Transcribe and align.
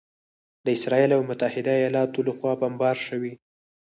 د 0.65 0.67
اسراییل 0.77 1.11
او 1.17 1.21
متحده 1.29 1.73
ایالاتو 1.79 2.19
لخوا 2.27 2.53
بمبار 2.61 2.97
شوي 3.07 3.33